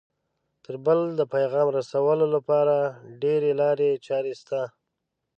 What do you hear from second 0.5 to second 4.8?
تر بل د پیغام رسولو لپاره ډېرې لارې چارې شته